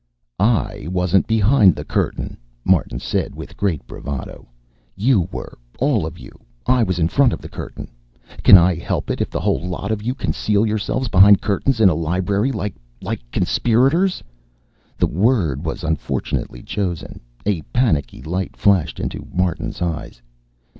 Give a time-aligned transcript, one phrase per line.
[0.39, 4.47] "I wasn't behind the curtain," Martin said, with great bravado.
[4.95, 5.59] "You were.
[5.77, 6.31] All of you.
[6.65, 7.87] I was in front of the curtain.
[8.41, 11.87] Can I help it if the whole lot of you conceal yourselves behind curtains in
[11.87, 14.23] a library, like like conspirators?"
[14.97, 17.19] The word was unfortunately chosen.
[17.45, 20.19] A panicky light flashed into Martin's eyes.